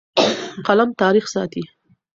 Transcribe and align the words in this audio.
قلم 0.67 0.89
تاریخ 1.01 1.25
ساتي. 1.35 1.63